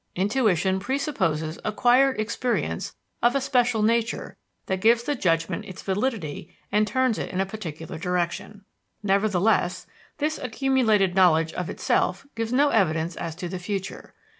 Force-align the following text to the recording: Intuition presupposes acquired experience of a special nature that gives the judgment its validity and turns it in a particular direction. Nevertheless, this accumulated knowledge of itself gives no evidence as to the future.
Intuition 0.15 0.79
presupposes 0.79 1.59
acquired 1.63 2.19
experience 2.19 2.95
of 3.21 3.35
a 3.35 3.39
special 3.39 3.83
nature 3.83 4.35
that 4.65 4.81
gives 4.81 5.03
the 5.03 5.13
judgment 5.13 5.63
its 5.65 5.83
validity 5.83 6.51
and 6.71 6.87
turns 6.87 7.19
it 7.19 7.29
in 7.29 7.39
a 7.39 7.45
particular 7.45 7.99
direction. 7.99 8.65
Nevertheless, 9.03 9.85
this 10.17 10.39
accumulated 10.39 11.13
knowledge 11.13 11.53
of 11.53 11.69
itself 11.69 12.25
gives 12.33 12.51
no 12.51 12.69
evidence 12.69 13.15
as 13.15 13.35
to 13.35 13.47
the 13.47 13.59
future. 13.59 14.15